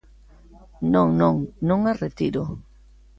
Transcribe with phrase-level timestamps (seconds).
[0.93, 1.35] Non, non,
[1.69, 2.43] non as retiro.